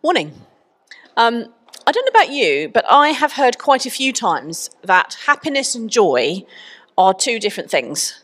[0.00, 0.32] Morning.
[1.16, 1.52] Um,
[1.84, 5.74] I don't know about you, but I have heard quite a few times that happiness
[5.74, 6.46] and joy
[6.96, 8.22] are two different things.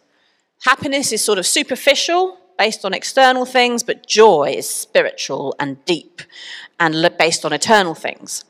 [0.64, 6.22] Happiness is sort of superficial, based on external things, but joy is spiritual and deep
[6.78, 8.44] and based on eternal things.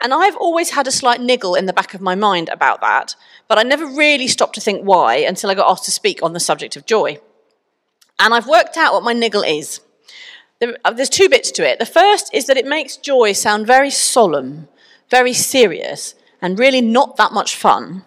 [0.00, 3.16] And I've always had a slight niggle in the back of my mind about that,
[3.48, 6.34] but I never really stopped to think why until I got asked to speak on
[6.34, 7.18] the subject of joy.
[8.20, 9.80] And I've worked out what my niggle is.
[10.62, 11.78] Uh, there's two bits to it.
[11.78, 14.68] The first is that it makes joy sound very solemn,
[15.08, 18.04] very serious, and really not that much fun.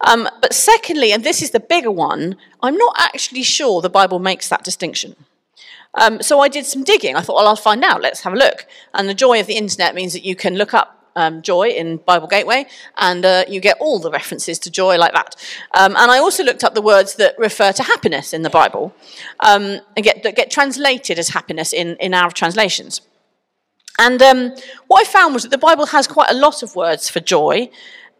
[0.00, 4.18] Um, but secondly, and this is the bigger one, I'm not actually sure the Bible
[4.18, 5.16] makes that distinction.
[5.94, 7.16] Um, so I did some digging.
[7.16, 8.00] I thought, well, I'll find out.
[8.00, 8.66] Let's have a look.
[8.94, 11.96] And the joy of the internet means that you can look up um, joy in
[11.96, 15.34] Bible Gateway, and uh, you get all the references to joy like that.
[15.74, 18.94] Um, and I also looked up the words that refer to happiness in the Bible
[19.40, 23.00] um, and get, that get translated as happiness in, in our translations.
[23.98, 24.54] And um,
[24.86, 27.68] what I found was that the Bible has quite a lot of words for joy,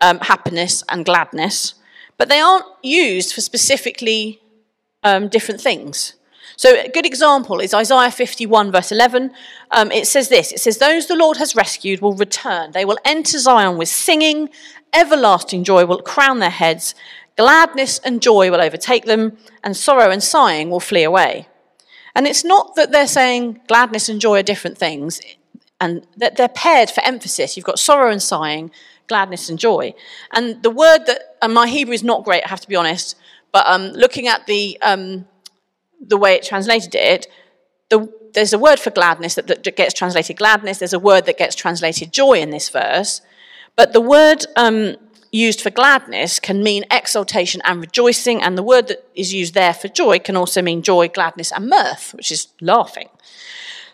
[0.01, 1.75] um, happiness, and gladness,
[2.17, 4.41] but they aren't used for specifically
[5.05, 6.15] um, different things.
[6.59, 9.31] So, a good example is Isaiah 51, verse 11.
[9.71, 12.73] Um, it says this It says, Those the Lord has rescued will return.
[12.73, 14.49] They will enter Zion with singing.
[14.93, 16.97] Everlasting joy will crown their heads.
[17.37, 21.47] Gladness and joy will overtake them, and sorrow and sighing will flee away.
[22.17, 25.21] And it's not that they're saying gladness and joy are different things,
[25.81, 27.57] and that they're paired for emphasis.
[27.57, 28.73] You've got sorrow and sighing,
[29.07, 29.95] gladness and joy.
[30.33, 33.15] And the word that, and my Hebrew is not great, I have to be honest,
[33.53, 35.25] but um, looking at the um,
[36.01, 37.27] the way it translated it,
[37.89, 40.79] the, there's a word for gladness that, that, gets translated gladness.
[40.79, 43.21] There's a word that gets translated joy in this verse.
[43.77, 44.97] But the word um,
[45.33, 48.43] used for gladness can mean exultation and rejoicing.
[48.43, 51.69] And the word that is used there for joy can also mean joy, gladness, and
[51.69, 53.09] mirth, which is laughing.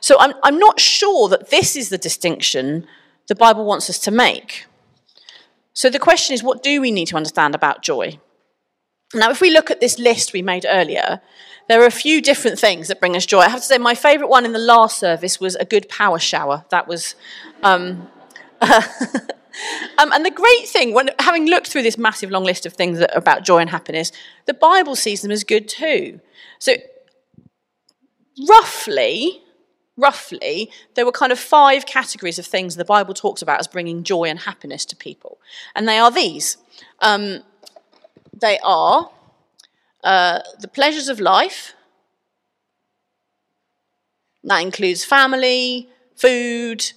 [0.01, 2.87] So I'm, I'm not sure that this is the distinction
[3.27, 4.67] the Bible wants us to make.
[5.73, 8.19] So the question is what do we need to understand about joy?
[9.15, 11.21] Now, if we look at this list we made earlier,
[11.69, 13.41] there are a few different things that bring us joy.
[13.41, 16.19] I have to say, my favourite one in the last service was a good power
[16.19, 16.65] shower.
[16.71, 17.15] That was.
[17.63, 18.09] Um,
[18.61, 22.99] um, and the great thing, when having looked through this massive long list of things
[22.99, 24.13] that, about joy and happiness,
[24.47, 26.21] the Bible sees them as good too.
[26.59, 26.75] So,
[28.49, 29.43] roughly,
[29.97, 34.03] roughly, there were kind of five categories of things the Bible talks about as bringing
[34.03, 35.39] joy and happiness to people.
[35.75, 36.57] And they are these.
[37.01, 37.43] Um,
[38.41, 39.11] they are
[40.03, 41.75] uh, the pleasures of life.
[44.43, 46.93] That includes family, food,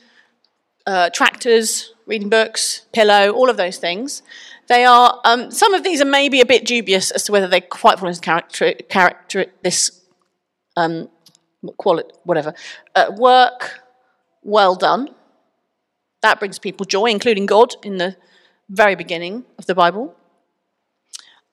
[0.85, 4.21] uh, tractors, reading books, pillow, all of those things.
[4.67, 7.61] They are um, some of these are maybe a bit dubious as to whether they
[7.61, 10.01] quite fall into character, character this
[10.75, 11.09] um,
[11.77, 12.53] quality, whatever.
[12.93, 13.81] Uh, work
[14.43, 15.09] well done.
[16.21, 18.17] That brings people joy, including God in the
[18.69, 20.15] very beginning of the Bible.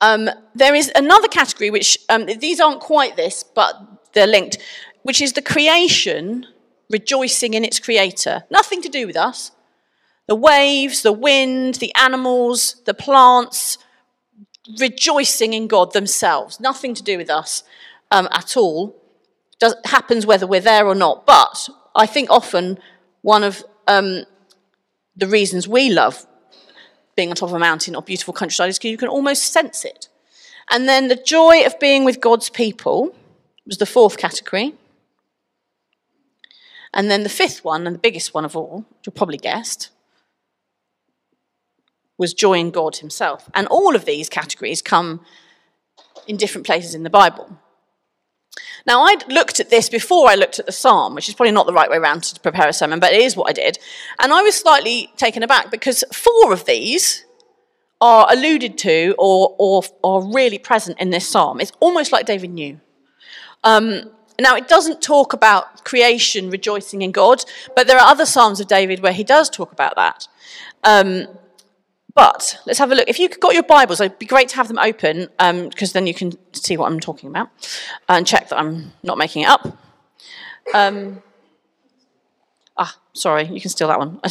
[0.01, 3.75] Um, there is another category which, um, these aren't quite this, but
[4.13, 4.57] they're linked,
[5.03, 6.45] which is the creation
[6.89, 8.43] rejoicing in its creator.
[8.49, 9.51] Nothing to do with us.
[10.27, 13.77] The waves, the wind, the animals, the plants,
[14.79, 16.59] rejoicing in God themselves.
[16.59, 17.63] Nothing to do with us
[18.11, 19.01] um, at all.
[19.59, 21.25] Does, happens whether we're there or not.
[21.25, 22.79] But I think often
[23.21, 24.25] one of um,
[25.15, 26.25] the reasons we love
[27.15, 29.85] being on top of a mountain or beautiful countryside is because you can almost sense
[29.85, 30.09] it.
[30.69, 33.15] And then the joy of being with God's people
[33.65, 34.73] was the fourth category.
[36.93, 39.89] And then the fifth one, and the biggest one of all, which you probably guessed,
[42.17, 43.49] was joy in God Himself.
[43.53, 45.21] And all of these categories come
[46.27, 47.59] in different places in the Bible.
[48.85, 51.65] Now, I'd looked at this before I looked at the psalm, which is probably not
[51.65, 53.79] the right way around to prepare a sermon, but it is what I did.
[54.19, 57.25] And I was slightly taken aback because four of these
[57.99, 61.59] are alluded to or, or are really present in this psalm.
[61.59, 62.79] It's almost like David knew.
[63.63, 67.43] Um, now, it doesn't talk about creation rejoicing in God,
[67.75, 70.27] but there are other psalms of David where he does talk about that.
[70.83, 71.27] Um,
[72.15, 73.09] but let's have a look.
[73.09, 76.07] If you've got your Bibles, it'd be great to have them open because um, then
[76.07, 77.49] you can see what I'm talking about
[78.07, 79.77] and check that I'm not making it up.
[80.73, 81.21] Um,
[82.77, 84.21] ah, sorry, you can steal that one.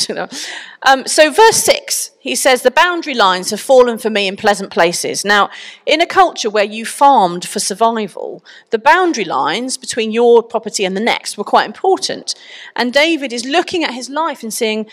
[0.86, 4.70] Um, so, verse 6, he says, The boundary lines have fallen for me in pleasant
[4.70, 5.22] places.
[5.22, 5.50] Now,
[5.84, 10.96] in a culture where you farmed for survival, the boundary lines between your property and
[10.96, 12.34] the next were quite important.
[12.74, 14.86] And David is looking at his life and seeing,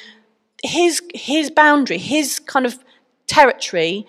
[0.64, 2.80] his, his boundary, his kind of
[3.28, 4.06] territory,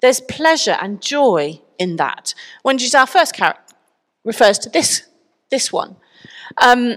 [0.00, 2.34] there's pleasure and joy in that.
[2.62, 3.74] When Jesus, our first character,
[4.24, 5.02] refers to this,
[5.50, 5.96] this one.
[6.58, 6.96] Um,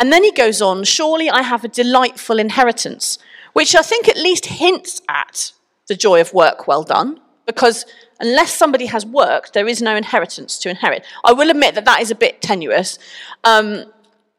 [0.00, 3.18] and then he goes on, Surely I have a delightful inheritance,
[3.52, 5.52] which I think at least hints at
[5.88, 7.86] the joy of work well done, because
[8.20, 11.04] unless somebody has worked, there is no inheritance to inherit.
[11.24, 12.98] I will admit that that is a bit tenuous,
[13.44, 13.84] um,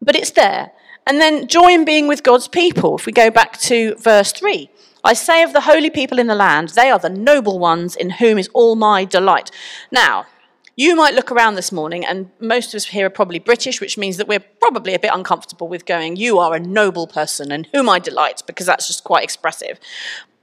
[0.02, 0.72] but it's there.
[1.10, 2.96] And then joy in being with God's people.
[2.96, 4.70] If we go back to verse 3,
[5.04, 8.12] I say of the holy people in the land, they are the noble ones in
[8.12, 9.50] whom is all my delight.
[9.92, 10.28] Now,
[10.76, 13.98] you might look around this morning, and most of us here are probably British, which
[13.98, 17.66] means that we're probably a bit uncomfortable with going, You are a noble person in
[17.74, 19.80] whom I delight, because that's just quite expressive.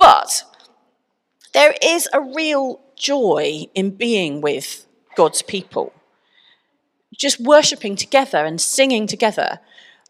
[0.01, 0.43] But
[1.55, 4.85] there is a real joy in being with
[5.15, 5.93] God's people,
[7.17, 9.61] just worshipping together and singing together.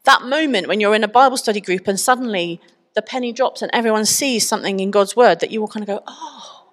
[0.07, 2.61] That moment when you're in a Bible study group and suddenly
[2.95, 5.89] the penny drops and everyone sees something in God's word that you will kind of
[5.89, 6.71] go, oh,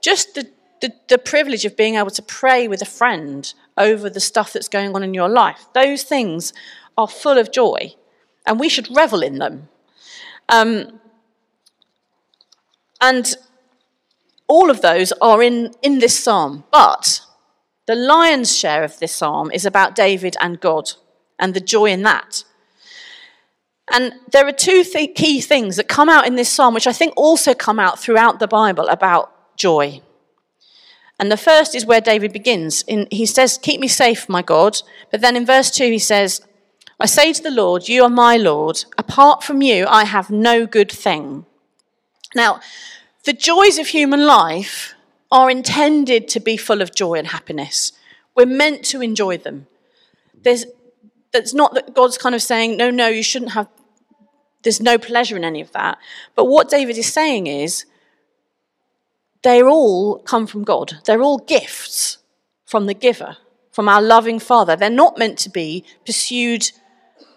[0.00, 0.48] just the,
[0.80, 4.68] the, the, privilege of being able to pray with a friend over the stuff that's
[4.68, 5.66] going on in your life.
[5.74, 6.52] Those things
[6.96, 7.94] are full of joy,
[8.46, 9.68] and we should revel in them.
[10.48, 11.00] Um,
[13.00, 13.34] and
[14.46, 17.20] all of those are in, in this psalm, but
[17.86, 20.92] the lion's share of this psalm is about David and God
[21.38, 22.44] and the joy in that.
[23.92, 26.92] And there are two th- key things that come out in this psalm, which I
[26.92, 30.00] think also come out throughout the Bible about joy.
[31.18, 32.82] And the first is where David begins.
[32.82, 34.78] In, he says, Keep me safe, my God.
[35.10, 36.40] But then in verse 2, he says,
[36.98, 38.84] I say to the Lord, You are my Lord.
[38.98, 41.46] Apart from you, I have no good thing.
[42.34, 42.60] Now,
[43.24, 44.94] the joys of human life
[45.30, 47.92] are intended to be full of joy and happiness.
[48.34, 49.66] We're meant to enjoy them.
[50.42, 50.66] There's,
[51.32, 53.68] it's not that God's kind of saying, no, no, you shouldn't have,
[54.66, 55.96] there's no pleasure in any of that.
[56.34, 57.84] But what David is saying is,
[59.44, 60.94] they all come from God.
[61.04, 62.18] They're all gifts
[62.64, 63.36] from the giver,
[63.70, 64.74] from our loving Father.
[64.74, 66.72] They're not meant to be pursued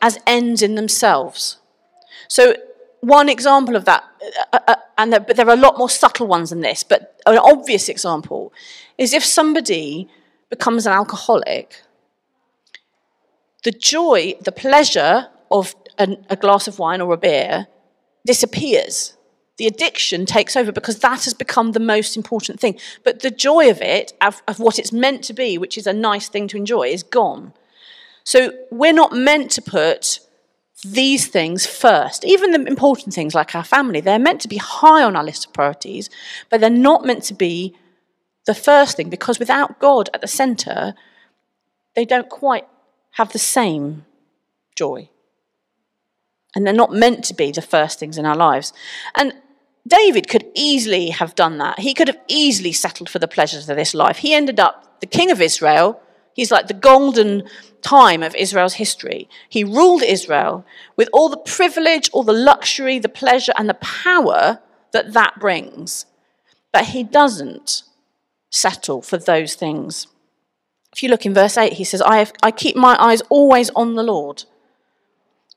[0.02, 1.58] as ends in themselves.
[2.28, 2.56] So,
[3.02, 4.04] one example of that,
[4.52, 7.22] uh, uh, and there, but there are a lot more subtle ones than this, but
[7.28, 8.52] an obvious example
[8.98, 10.10] is if somebody
[10.50, 11.84] becomes an alcoholic,
[13.64, 17.68] the joy, the pleasure of a glass of wine or a beer
[18.26, 19.18] disappears.
[19.58, 22.80] The addiction takes over because that has become the most important thing.
[23.04, 25.94] But the joy of it, of, of what it's meant to be, which is a
[25.94, 27.54] nice thing to enjoy, is gone.
[28.24, 30.22] So we're not meant to put
[30.84, 32.24] these things first.
[32.24, 35.48] Even the important things like our family, they're meant to be high on our list
[35.48, 36.10] of priorities,
[36.50, 37.76] but they're not meant to be
[38.46, 40.94] the first thing because without God at the center,
[41.96, 42.66] they don't quite
[43.12, 44.06] have the same
[44.76, 45.10] joy.
[46.56, 48.74] And they're not meant to be the first things in our lives.
[49.16, 49.34] And
[49.88, 51.80] David could easily have done that.
[51.80, 54.18] He could have easily settled for the pleasures of this life.
[54.18, 56.02] He ended up the king of Israel.
[56.34, 57.44] He's like the golden
[57.82, 59.30] time of Israel's history.
[59.48, 60.66] He ruled Israel
[60.96, 64.60] with all the privilege, all the luxury, the pleasure, and the power
[64.92, 66.06] that that brings.
[66.72, 67.84] But he doesn't
[68.52, 70.08] settle for those things.
[70.94, 73.70] If you look in verse 8, he says, I, have, I keep my eyes always
[73.72, 74.44] on the Lord.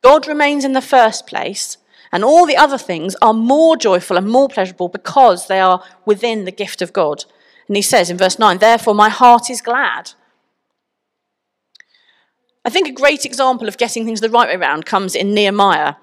[0.03, 1.79] God remains in the first place,
[2.11, 6.45] and all the other things are more joyful and more pleasurable because they are within
[6.45, 7.25] the gift of God.
[7.69, 10.13] And he says in verse 9, Therefore my heart is glad.
[12.65, 15.95] I think a great example of getting things the right way around comes in Nehemiah,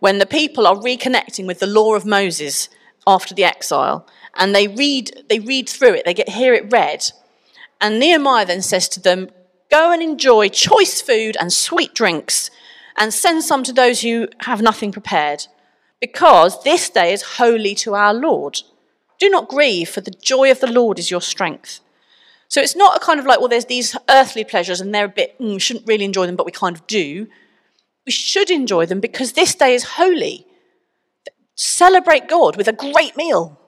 [0.00, 2.68] when the people are reconnecting with the law of Moses
[3.06, 7.12] after the exile, and they read, they read through it, they get hear it read,
[7.80, 9.30] and Nehemiah then says to them,
[9.70, 12.50] Go and enjoy choice food and sweet drinks,
[12.98, 15.46] and send some to those who have nothing prepared,
[16.00, 18.60] because this day is holy to our Lord.
[19.18, 21.80] Do not grieve, for the joy of the Lord is your strength.
[22.48, 25.08] So it's not a kind of like, well, there's these earthly pleasures and they're a
[25.08, 27.26] bit, mm, we shouldn't really enjoy them, but we kind of do.
[28.06, 30.46] We should enjoy them because this day is holy.
[31.54, 33.58] Celebrate God with a great meal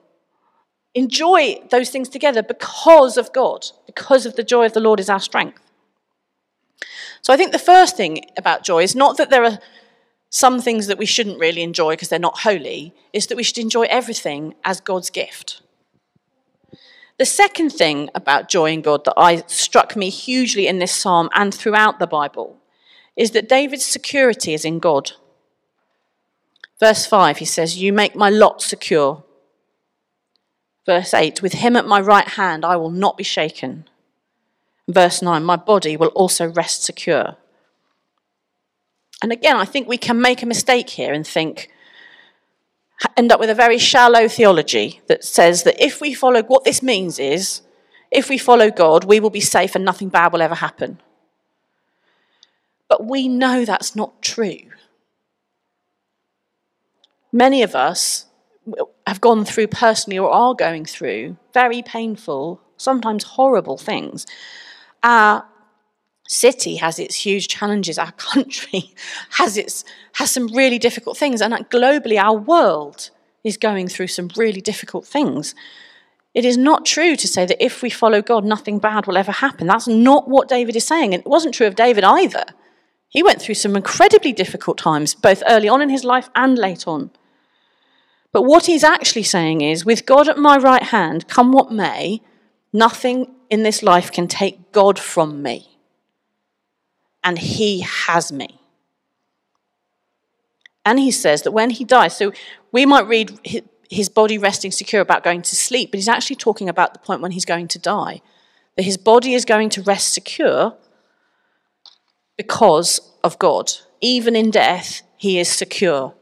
[0.93, 5.09] enjoy those things together because of God, because of the joy of the Lord is
[5.09, 5.70] our strength.
[7.21, 9.59] So I think the first thing about joy is not that there are
[10.29, 13.57] some things that we shouldn't really enjoy because they're not holy, is that we should
[13.57, 15.61] enjoy everything as God's gift.
[17.19, 21.29] The second thing about joy in God that I struck me hugely in this psalm
[21.35, 22.57] and throughout the Bible
[23.15, 25.11] is that David's security is in God.
[26.79, 29.23] Verse 5, he says, You make my lot secure.
[30.85, 33.87] Verse 8 With him at my right hand, I will not be shaken.
[34.91, 37.37] Verse 9 My body will also rest secure.
[39.23, 41.69] And again, I think we can make a mistake here and think,
[43.15, 46.81] end up with a very shallow theology that says that if we follow, what this
[46.81, 47.61] means is,
[48.09, 50.99] if we follow God, we will be safe and nothing bad will ever happen.
[52.89, 54.71] But we know that's not true.
[57.31, 58.25] many of us
[59.07, 64.25] have gone through personally or are going through very painful, sometimes horrible things.
[65.03, 65.45] Our
[66.27, 67.97] city has its huge challenges.
[67.97, 68.93] Our country
[69.31, 73.09] has its has some really difficult things, and uh, globally, our world
[73.43, 75.55] is going through some really difficult things.
[76.33, 79.31] It is not true to say that if we follow God, nothing bad will ever
[79.31, 79.67] happen.
[79.67, 81.13] That's not what David is saying.
[81.13, 82.45] And it wasn't true of David either.
[83.09, 86.87] He went through some incredibly difficult times, both early on in his life and late
[86.87, 87.11] on.
[88.31, 92.21] But what he's actually saying is, with God at my right hand, come what may,
[92.71, 95.77] nothing in this life can take God from me.
[97.23, 98.59] And he has me.
[100.83, 102.31] And he says that when he dies, so
[102.71, 103.37] we might read
[103.91, 107.21] his body resting secure about going to sleep, but he's actually talking about the point
[107.21, 108.21] when he's going to die.
[108.77, 110.75] That his body is going to rest secure
[112.37, 113.69] because of God.
[113.99, 116.15] Even in death, he is secure.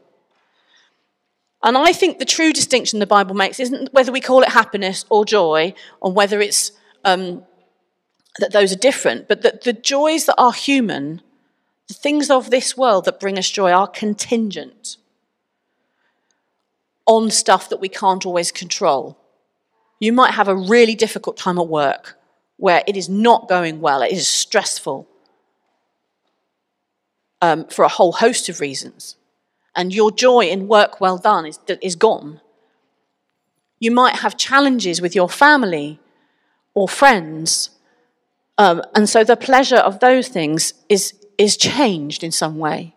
[1.62, 5.04] And I think the true distinction the Bible makes isn't whether we call it happiness
[5.08, 6.72] or joy, or whether it's
[7.04, 7.44] um,
[8.38, 11.22] that those are different, but that the joys that are human,
[11.88, 14.96] the things of this world that bring us joy, are contingent
[17.06, 19.18] on stuff that we can't always control.
[19.98, 22.16] You might have a really difficult time at work
[22.56, 25.08] where it is not going well, it is stressful
[27.42, 29.16] um, for a whole host of reasons,
[29.74, 32.40] and your joy in work well done is, is gone.
[33.78, 35.98] You might have challenges with your family
[36.74, 37.70] or friends,
[38.60, 42.94] um, and so the pleasure of those things is, is changed in some way.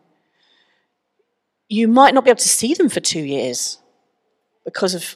[1.70, 3.80] You might not be able to see them for two years
[4.66, 5.16] because of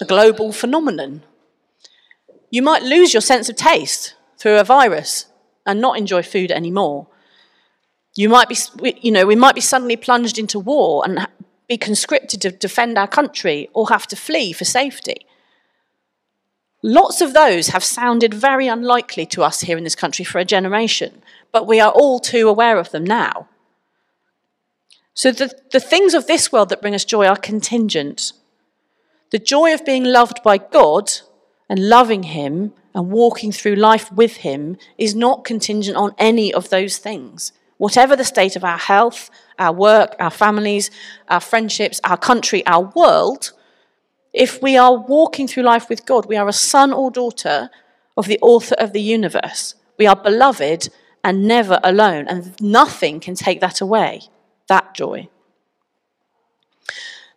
[0.00, 1.22] a global phenomenon.
[2.50, 5.26] You might lose your sense of taste through a virus
[5.66, 7.08] and not enjoy food anymore.
[8.14, 8.56] You might be,
[9.00, 11.26] you know, we might be suddenly plunged into war and
[11.68, 15.26] be conscripted to defend our country or have to flee for safety.
[16.82, 20.44] Lots of those have sounded very unlikely to us here in this country for a
[20.44, 21.22] generation,
[21.52, 23.48] but we are all too aware of them now.
[25.12, 28.32] So the, the things of this world that bring us joy are contingent.
[29.30, 31.12] The joy of being loved by God
[31.68, 36.70] and loving Him and walking through life with Him is not contingent on any of
[36.70, 37.52] those things.
[37.76, 40.90] Whatever the state of our health, our work, our families,
[41.28, 43.52] our friendships, our country, our world,
[44.32, 47.70] if we are walking through life with God, we are a son or daughter
[48.16, 49.74] of the author of the universe.
[49.98, 50.88] We are beloved
[51.24, 54.22] and never alone, and nothing can take that away,
[54.68, 55.28] that joy.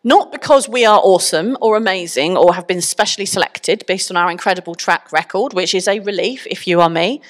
[0.03, 4.29] Not because we are awesome or amazing or have been specially selected based on our
[4.29, 7.21] incredible track record, which is a relief if you are me,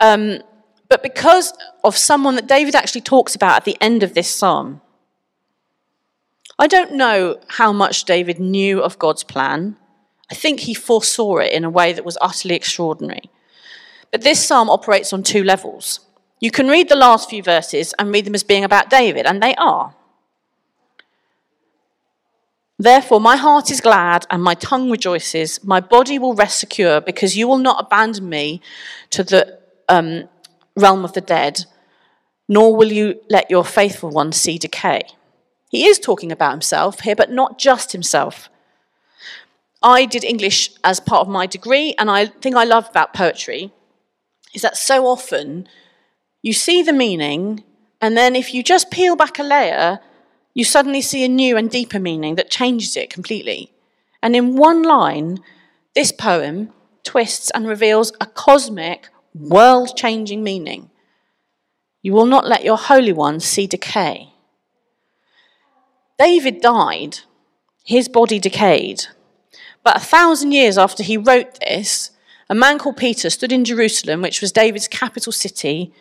[0.00, 0.40] um,
[0.88, 1.52] but because
[1.84, 4.80] of someone that David actually talks about at the end of this psalm.
[6.58, 9.76] I don't know how much David knew of God's plan.
[10.30, 13.30] I think he foresaw it in a way that was utterly extraordinary.
[14.10, 16.00] But this psalm operates on two levels.
[16.40, 19.42] You can read the last few verses and read them as being about David, and
[19.42, 19.94] they are.
[22.78, 25.62] Therefore, my heart is glad and my tongue rejoices.
[25.64, 28.60] My body will rest secure because you will not abandon me
[29.10, 30.28] to the um,
[30.76, 31.64] realm of the dead,
[32.48, 35.02] nor will you let your faithful one see decay.
[35.68, 38.48] He is talking about himself here, but not just himself.
[39.82, 43.72] I did English as part of my degree, and I think I love about poetry
[44.54, 45.68] is that so often
[46.42, 47.64] you see the meaning,
[48.00, 50.00] and then if you just peel back a layer,
[50.54, 53.72] you suddenly see a new and deeper meaning that changes it completely.
[54.22, 55.38] And in one line,
[55.94, 56.72] this poem
[57.04, 60.90] twists and reveals a cosmic, world changing meaning.
[62.02, 64.32] You will not let your Holy One see decay.
[66.18, 67.20] David died,
[67.84, 69.06] his body decayed.
[69.84, 72.10] But a thousand years after he wrote this,
[72.50, 75.92] a man called Peter stood in Jerusalem, which was David's capital city,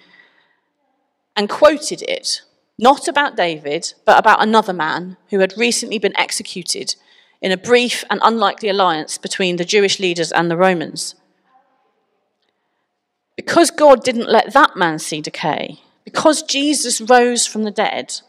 [1.35, 2.41] and quoted it
[2.77, 6.95] not about David, but about another man who had recently been executed
[7.41, 11.15] in a brief and unlikely alliance between the Jewish leaders and the Romans.
[13.35, 18.21] Because God didn't let that man see decay, because Jesus rose from the dead,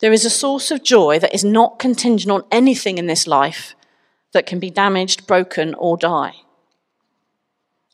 [0.00, 3.74] there is a source of joy that is not contingent on anything in this life
[4.32, 6.34] that can be damaged, broken, or die.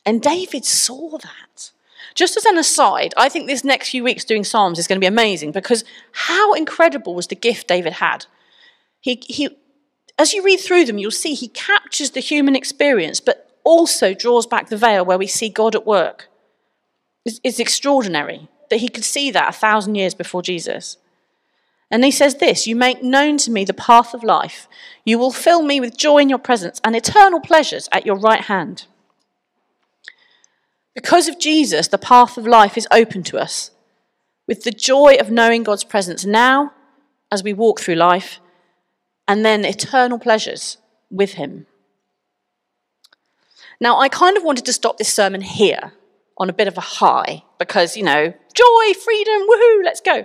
[0.05, 1.73] And David saw that.
[2.15, 5.05] Just as an aside, I think this next few weeks doing Psalms is going to
[5.05, 8.27] be amazing because how incredible was the gift David had?
[9.01, 9.51] He, he,
[10.19, 14.47] as you read through them, you'll see he captures the human experience, but also draws
[14.47, 16.29] back the veil where we see God at work.
[17.25, 20.97] It's, it's extraordinary that he could see that a thousand years before Jesus.
[21.91, 24.69] And he says this You make known to me the path of life.
[25.05, 28.43] You will fill me with joy in your presence and eternal pleasures at your right
[28.43, 28.87] hand.
[30.95, 33.71] Because of Jesus, the path of life is open to us
[34.47, 36.73] with the joy of knowing God's presence now
[37.31, 38.41] as we walk through life,
[39.27, 40.79] and then eternal pleasures
[41.11, 41.67] with Him.
[43.81, 45.93] Now, I kind of wanted to stop this sermon here
[46.39, 50.25] on a bit of a high because, you know, joy, freedom, woohoo, let's go.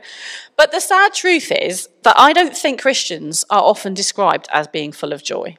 [0.55, 4.91] But the sad truth is that I don't think Christians are often described as being
[4.91, 5.57] full of joy.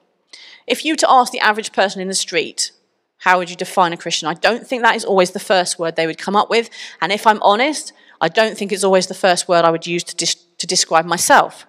[0.67, 2.73] If you to ask the average person in the street,
[3.19, 4.29] how would you define a Christian?
[4.29, 6.71] I don't think that is always the first word they would come up with.
[7.00, 10.05] And if I'm honest, I don't think it's always the first word I would use
[10.05, 11.67] to, dis- to describe myself.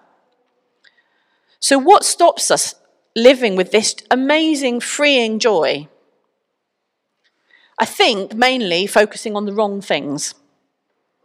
[1.60, 2.74] So, what stops us
[3.16, 5.88] living with this amazing, freeing joy?
[7.78, 10.34] I think mainly focusing on the wrong things.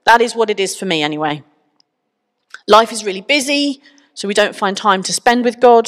[0.10, 1.44] That is what it is for me, anyway.
[2.68, 3.80] Life is really busy,
[4.16, 5.88] so we don't find time to spend with God.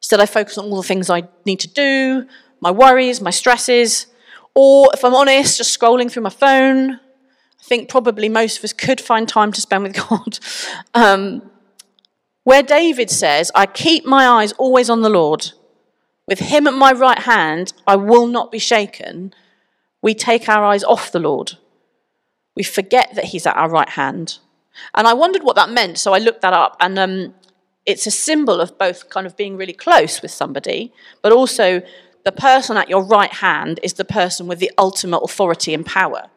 [0.00, 2.26] Instead, I focus on all the things I need to do,
[2.58, 4.08] my worries, my stresses,
[4.52, 6.94] or if I'm honest, just scrolling through my phone.
[6.94, 10.40] I think probably most of us could find time to spend with God.
[10.92, 11.48] Um,
[12.42, 15.52] where David says, I keep my eyes always on the Lord.
[16.26, 19.32] With him at my right hand, I will not be shaken
[20.02, 21.58] we take our eyes off the Lord.
[22.56, 24.38] We forget that He's at our right hand.
[24.94, 26.76] And I wondered what that meant, so I looked that up.
[26.80, 27.34] And um,
[27.86, 30.92] it's a symbol of both kind of being really close with somebody,
[31.22, 31.82] but also
[32.24, 36.28] the person at your right hand is the person with the ultimate authority and power.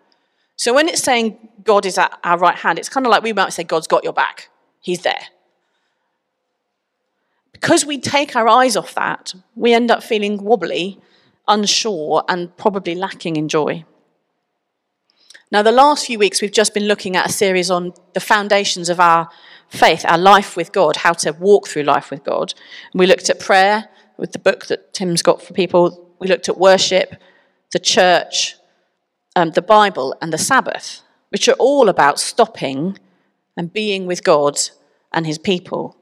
[0.55, 3.34] So when it's saying God is at our right hand, it's kind of like we
[3.34, 5.27] might say God's got your back, He's there.
[7.51, 11.00] Because we take our eyes off that, we end up feeling wobbly
[11.48, 13.84] unsure, and probably lacking in joy.
[15.53, 18.89] Now, the last few weeks, we've just been looking at a series on the foundations
[18.89, 19.29] of our
[19.69, 22.55] faith, our life with God, how to walk through life with God.
[22.91, 26.09] And we looked at prayer with the book that Tim's got for people.
[26.18, 27.22] We looked at worship,
[27.72, 28.55] the church,
[29.35, 32.98] um, the Bible, and the Sabbath, which are all about stopping
[33.55, 34.59] and being with God
[35.11, 35.96] and his people.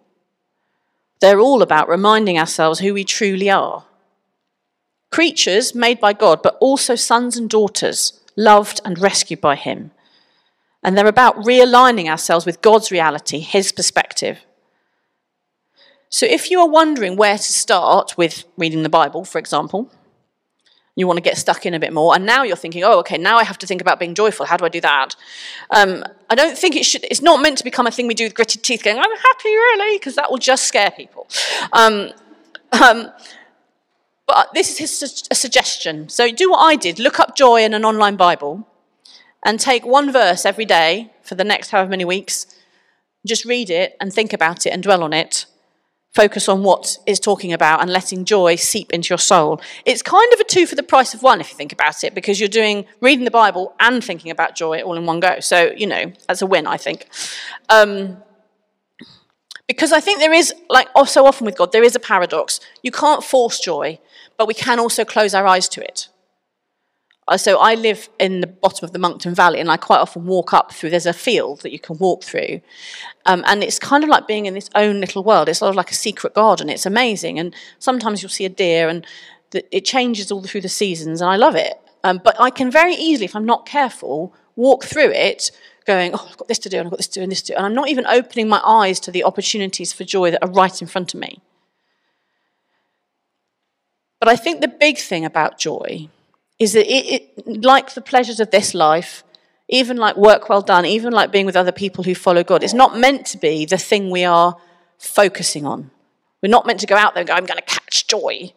[1.20, 3.84] They're all about reminding ourselves who we truly are
[5.12, 9.92] creatures made by God, but also sons and daughters, loved and rescued by Him.
[10.84, 14.40] And they're about realigning ourselves with God's reality, His perspective.
[16.10, 19.90] So if you are wondering where to start with reading the Bible, for example,
[20.96, 23.18] you want to get stuck in a bit more, and now you're thinking, oh, okay,
[23.18, 24.46] now I have to think about being joyful.
[24.46, 25.16] How do I do that?
[25.70, 28.26] Um, I don't think it should, it's not meant to become a thing we do
[28.26, 31.28] with gritted teeth, going, I'm happy, really, because that will just scare people.
[31.72, 32.12] Um,
[32.84, 33.10] um,
[34.32, 36.08] but this is a suggestion.
[36.08, 38.66] So do what I did look up joy in an online Bible
[39.44, 42.46] and take one verse every day for the next however many weeks.
[43.26, 45.46] Just read it and think about it and dwell on it.
[46.14, 49.60] Focus on what it's talking about and letting joy seep into your soul.
[49.86, 52.16] It's kind of a two for the price of one if you think about it,
[52.16, 55.42] because you're doing reading the Bible and thinking about joy all in one go.
[55.42, 57.08] So, you know, that's a win, I think.
[57.68, 58.24] Um,
[59.68, 62.62] because I think there is, like oh, so often with God, there is a paradox.
[62.82, 64.00] You can't force joy
[64.42, 66.08] but we can also close our eyes to it.
[67.28, 70.26] Uh, so I live in the bottom of the Monkton Valley, and I quite often
[70.26, 70.90] walk up through.
[70.90, 72.62] There's a field that you can walk through,
[73.28, 75.48] um, and it's kind of like being in this own little world.
[75.48, 76.70] It's sort of like a secret garden.
[76.70, 79.06] It's amazing, and sometimes you'll see a deer, and
[79.52, 81.80] the, it changes all through the seasons, and I love it.
[82.04, 85.52] Um, but I can very easily, if I'm not careful, walk through it,
[85.86, 87.44] going, "Oh, I've got this to do, and I've got this to do, and this
[87.44, 90.44] to do," and I'm not even opening my eyes to the opportunities for joy that
[90.44, 91.42] are right in front of me.
[94.22, 96.08] But I think the big thing about joy
[96.60, 99.24] is that it, it, like the pleasures of this life,
[99.68, 102.72] even like work well done, even like being with other people who follow God, it's
[102.76, 104.56] not meant to be the thing we are
[105.00, 105.90] focusing on.
[106.44, 108.54] We're not meant to go out there and go, I'm going to catch joy.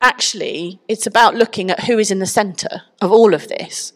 [0.00, 3.92] Actually, it's about looking at who is in the center of all of this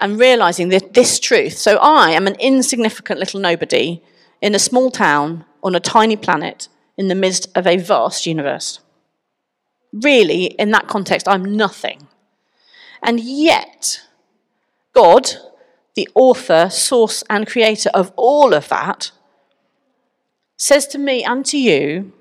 [0.00, 1.58] and realizing that this truth.
[1.58, 4.02] So I am an insignificant little nobody
[4.40, 8.80] in a small town on a tiny planet in the midst of a vast universe
[10.02, 12.08] really, in that context, I'm nothing.
[13.02, 14.02] And yet,
[14.94, 15.30] God,
[15.94, 19.12] the author, source, and creator of all of that,
[20.56, 22.12] says to me and to you,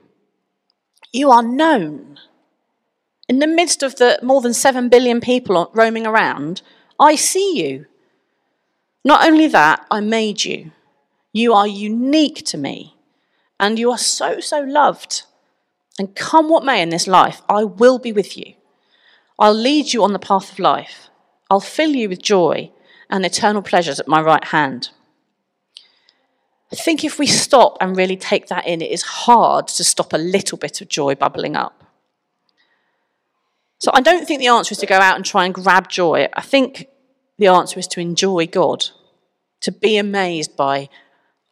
[1.12, 2.20] You are known.
[3.30, 6.62] In the midst of the more than 7 billion people roaming around,
[7.00, 7.86] I see you.
[9.06, 10.72] Not only that, I made you.
[11.32, 12.96] You are unique to me,
[13.60, 15.24] and you are so, so loved.
[16.00, 18.54] And come what may in this life, I will be with you.
[19.38, 21.10] I'll lead you on the path of life.
[21.50, 22.72] I'll fill you with joy
[23.10, 24.90] and eternal pleasures at my right hand.
[26.72, 30.14] I think if we stop and really take that in, it is hard to stop
[30.14, 31.84] a little bit of joy bubbling up.
[33.78, 36.28] So I don't think the answer is to go out and try and grab joy.
[36.34, 36.88] I think
[37.38, 38.86] the answer is to enjoy God,
[39.62, 40.90] to be amazed by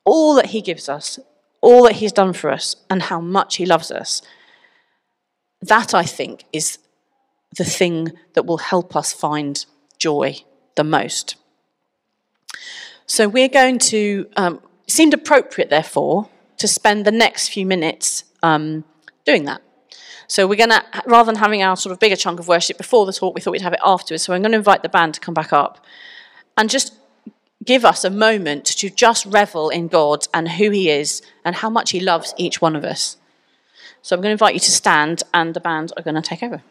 [0.05, 1.19] all that He gives us,
[1.61, 4.21] all that He's done for us, and how much He loves us.
[5.61, 6.79] That, I think, is
[7.57, 9.65] the thing that will help us find
[9.97, 10.37] joy
[10.75, 11.35] the most.
[13.05, 18.23] So we're going to, um, it seemed appropriate, therefore, to spend the next few minutes
[18.41, 18.83] um,
[19.25, 19.61] doing that.
[20.27, 23.05] So we're going to, rather than having our sort of bigger chunk of worship before
[23.05, 24.23] the talk, we thought we'd have it afterwards.
[24.23, 25.85] So I'm going to invite the band to come back up
[26.55, 26.93] and just
[27.63, 31.69] give us a moment to just revel in God and who He is and how
[31.69, 33.17] much He loves each one of us.
[34.01, 36.41] So I'm going to invite you to stand, and the band are going to take
[36.41, 36.61] over.